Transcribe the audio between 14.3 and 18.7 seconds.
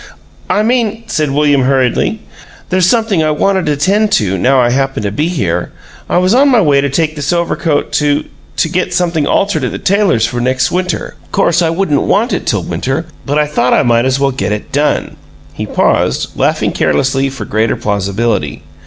get it DONE." He paused, laughing carelessly, for greater plausibility.